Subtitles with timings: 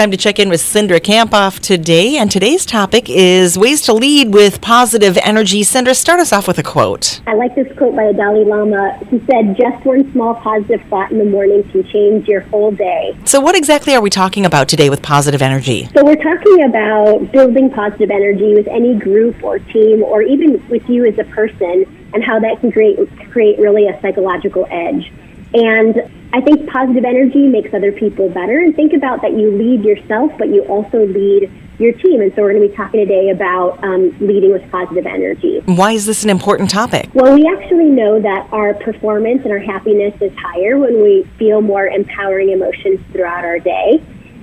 [0.00, 4.32] Time to check in with Cindra Kamphoff today, and today's topic is ways to lead
[4.32, 5.60] with positive energy.
[5.60, 7.20] Cindra, start us off with a quote.
[7.26, 8.98] I like this quote by the Dalai Lama.
[9.10, 13.14] He said, Just one small positive thought in the morning can change your whole day.
[13.26, 15.86] So, what exactly are we talking about today with positive energy?
[15.94, 20.88] So, we're talking about building positive energy with any group or team, or even with
[20.88, 22.98] you as a person, and how that can create,
[23.30, 25.12] create really a psychological edge.
[25.52, 25.96] And
[26.32, 28.60] I think positive energy makes other people better.
[28.60, 32.20] And think about that you lead yourself, but you also lead your team.
[32.20, 35.60] And so we're going to be talking today about um, leading with positive energy.
[35.64, 37.08] Why is this an important topic?
[37.14, 41.62] Well, we actually know that our performance and our happiness is higher when we feel
[41.62, 44.02] more empowering emotions throughout our day.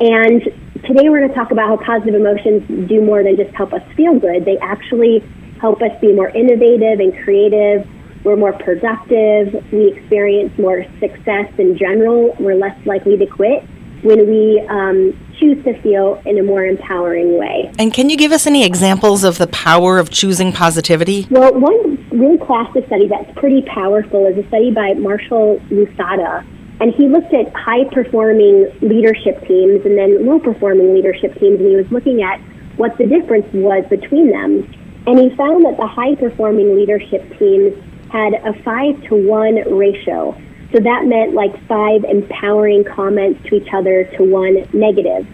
[0.00, 0.42] And
[0.84, 3.82] today we're going to talk about how positive emotions do more than just help us
[3.94, 4.44] feel good.
[4.44, 5.20] They actually
[5.60, 7.86] help us be more innovative and creative
[8.28, 13.64] we're more productive, we experience more success in general, we're less likely to quit
[14.02, 17.72] when we um, choose to feel in a more empowering way.
[17.78, 21.26] And can you give us any examples of the power of choosing positivity?
[21.30, 26.44] Well, one really classic study that's pretty powerful is a study by Marshall Losada.
[26.80, 31.68] And he looked at high performing leadership teams and then low performing leadership teams, and
[31.68, 32.40] he was looking at
[32.76, 34.62] what the difference was between them.
[35.06, 37.74] And he found that the high performing leadership teams
[38.10, 40.36] had a five to one ratio.
[40.72, 45.26] So that meant like five empowering comments to each other to one negative.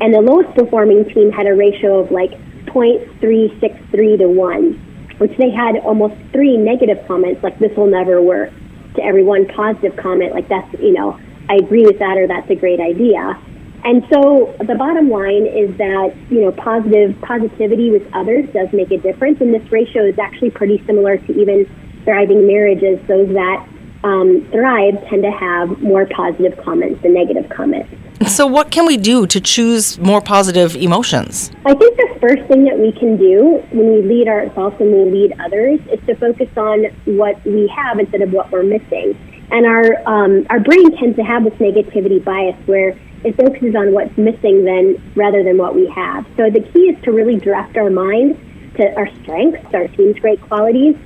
[0.00, 2.32] And the lowest performing team had a ratio of like
[2.66, 4.72] 0.363 to 1,
[5.18, 8.52] which they had almost three negative comments, like this will never work,
[8.94, 12.50] to every one positive comment, like that's, you know, I agree with that or that's
[12.50, 13.40] a great idea.
[13.84, 18.90] And so the bottom line is that, you know, positive positivity with others does make
[18.90, 19.40] a difference.
[19.40, 21.70] And this ratio is actually pretty similar to even
[22.06, 23.68] thriving marriages, those that
[24.04, 27.92] um, thrive tend to have more positive comments than negative comments.
[28.28, 31.50] So, what can we do to choose more positive emotions?
[31.66, 35.10] I think the first thing that we can do when we lead ourselves and we
[35.10, 39.18] lead others is to focus on what we have instead of what we're missing.
[39.50, 43.92] And our um, our brain tends to have this negativity bias where it focuses on
[43.92, 46.24] what's missing then rather than what we have.
[46.36, 48.40] So the key is to really direct our mind
[48.76, 50.96] to our strengths, our team's great qualities,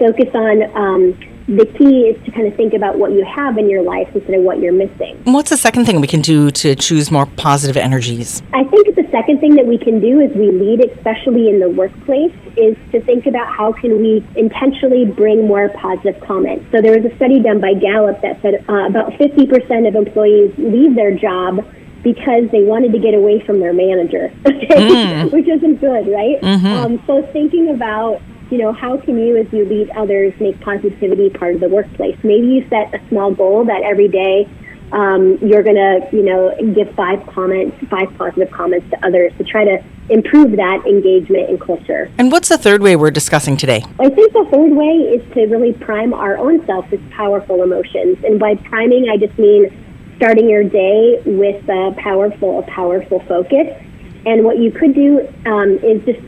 [0.00, 3.68] focus on um, the key is to kind of think about what you have in
[3.68, 5.20] your life instead of what you're missing.
[5.24, 8.42] What's the second thing we can do to choose more positive energies?
[8.54, 11.68] I think the second thing that we can do as we lead, especially in the
[11.68, 16.64] workplace, is to think about how can we intentionally bring more positive comments.
[16.72, 20.54] So there was a study done by Gallup that said uh, about 50% of employees
[20.56, 21.66] leave their job
[22.02, 24.88] because they wanted to get away from their manager, okay?
[24.88, 25.32] mm.
[25.32, 26.40] which isn't good, right?
[26.40, 26.66] Mm-hmm.
[26.66, 31.30] Um, so thinking about you know, how can you, as you lead others, make positivity
[31.30, 32.18] part of the workplace?
[32.22, 34.48] Maybe you set a small goal that every day
[34.92, 39.44] um, you're going to, you know, give five comments, five positive comments to others to
[39.44, 42.10] try to improve that engagement and culture.
[42.18, 43.84] And what's the third way we're discussing today?
[44.00, 48.18] I think the third way is to really prime our own self with powerful emotions.
[48.24, 49.72] And by priming, I just mean
[50.16, 53.68] starting your day with a powerful, a powerful focus.
[54.26, 56.20] And what you could do um, is just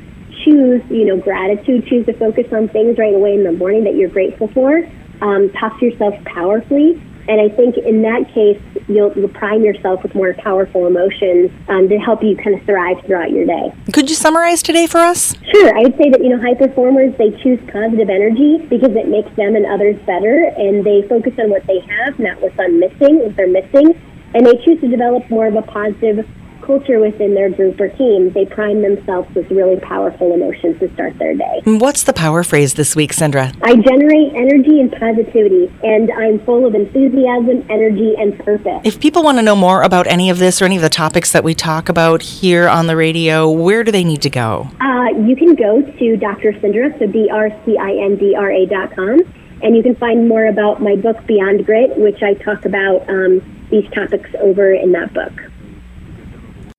[0.45, 3.95] choose, you know, gratitude, choose to focus on things right away in the morning that
[3.95, 4.89] you're grateful for.
[5.21, 7.01] Um, talk to yourself powerfully.
[7.29, 11.89] And I think in that case, you'll, you'll prime yourself with more powerful emotions um,
[11.89, 13.73] to help you kind of thrive throughout your day.
[13.93, 15.37] Could you summarize today for us?
[15.53, 15.79] Sure.
[15.79, 19.31] I would say that, you know, high performers, they choose positive energy because it makes
[19.37, 20.53] them and others better.
[20.59, 23.95] And they focus on what they have, not what's on missing, what they're missing.
[24.35, 26.29] And they choose to develop more of a positive
[26.63, 31.19] culture within their group or team, they prime themselves with really powerful emotions to start
[31.19, 31.61] their day.
[31.65, 33.55] What's the power phrase this week, Cindra?
[33.63, 38.81] I generate energy and positivity, and I'm full of enthusiasm, energy, and purpose.
[38.85, 41.33] If people want to know more about any of this or any of the topics
[41.33, 44.69] that we talk about here on the radio, where do they need to go?
[44.81, 46.53] Uh, you can go to Dr.
[46.53, 49.21] Cindra, so D-R-C-I-N-D-R-A dot com,
[49.63, 53.41] and you can find more about my book, Beyond Grit, which I talk about um,
[53.71, 55.33] these topics over in that book.